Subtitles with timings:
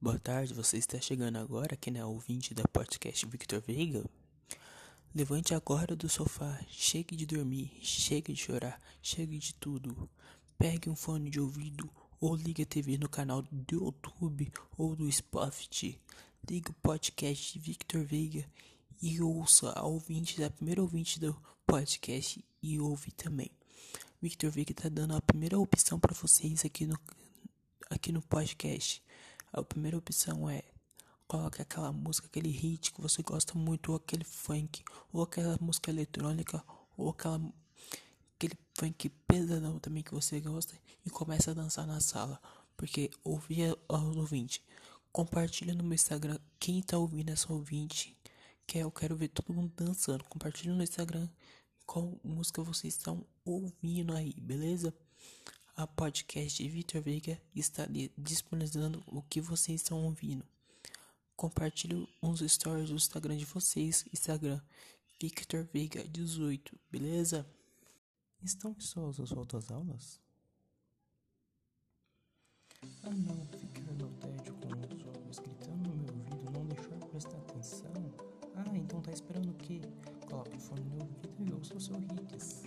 [0.00, 4.08] Boa tarde, você está chegando agora aqui na ouvinte da podcast Victor Veiga?
[5.12, 10.08] Levante agora do sofá, chegue de dormir, chegue de chorar, chegue de tudo.
[10.56, 11.90] Pegue um fone de ouvido
[12.20, 16.00] ou ligue a TV no canal do YouTube ou do Spotify.
[16.48, 18.48] Ligue o podcast Victor Veiga
[19.02, 21.36] e ouça a ouvinte, a primeira ouvinte do
[21.66, 23.50] podcast e ouve também.
[24.22, 26.96] Victor Veiga está dando a primeira opção para vocês aqui no,
[27.90, 29.02] aqui no podcast.
[29.52, 30.62] A primeira opção é
[31.26, 34.82] coloque aquela música, aquele hit que você gosta muito, ou aquele funk,
[35.12, 36.62] ou aquela música eletrônica,
[36.96, 37.40] ou aquela
[38.34, 40.74] aquele funk pesadão também que você gosta
[41.04, 42.40] e começa a dançar na sala.
[42.76, 44.60] Porque ouvir aos ouvintes.
[45.10, 48.16] Compartilha no meu Instagram quem tá ouvindo essa ouvinte.
[48.66, 50.22] Que eu quero ver todo mundo dançando.
[50.24, 51.28] Compartilha no Instagram
[51.84, 54.94] qual música vocês estão ouvindo aí, beleza?
[55.78, 57.86] A podcast Vitor Veiga está
[58.18, 60.44] disponibilizando o que vocês estão ouvindo.
[61.36, 64.60] Compartilhe uns stories do Instagram de vocês, Instagram
[65.20, 67.48] Victor Veiga 18, beleza?
[68.42, 70.20] Estão ansiosos voltar às aulas?
[73.04, 77.38] Ah não, ficar no tédio com os jovens gritando no meu ouvido, não deixar prestar
[77.38, 77.92] atenção?
[78.56, 79.80] Ah, então tá esperando o quê?
[80.28, 82.64] Coloque o fone no ouvido e ouça o seu hits.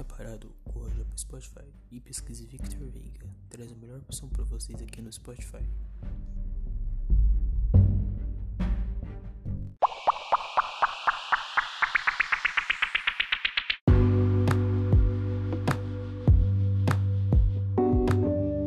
[0.00, 0.50] Tá parado?
[0.64, 3.28] Corra já pro Spotify e pesquise Victor Veiga.
[3.50, 5.58] Traz a melhor opção para vocês aqui no Spotify.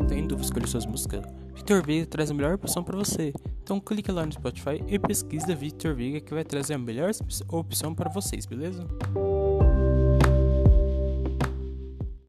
[0.07, 1.25] Tem dúvida escolher suas músicas?
[1.55, 3.33] Victor Veiga traz a melhor opção para você.
[3.63, 7.09] Então clique lá no Spotify e pesquisa Victor Veiga que vai trazer a melhor
[7.49, 8.85] opção para vocês, beleza?